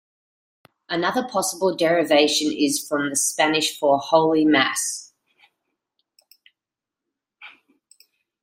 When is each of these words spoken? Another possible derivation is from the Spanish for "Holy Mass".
Another 0.89 1.27
possible 1.27 1.75
derivation 1.75 2.51
is 2.51 2.83
from 2.87 3.11
the 3.11 3.15
Spanish 3.15 3.77
for 3.77 3.99
"Holy 3.99 4.45
Mass". 4.45 5.13